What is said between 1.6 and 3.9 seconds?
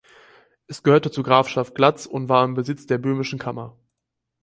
Glatz und war im Besitz der böhmischen Kammer.